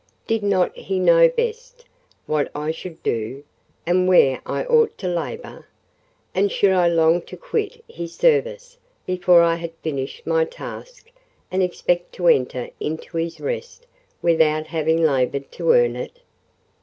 [0.25, 1.85] Did not He know best
[2.25, 3.43] what I should do,
[3.85, 9.57] and where I ought to labour?—and should I long to quit His service before I
[9.57, 11.11] had finished my task,
[11.51, 13.85] and expect to enter into His rest
[14.23, 16.13] without having laboured to earn it?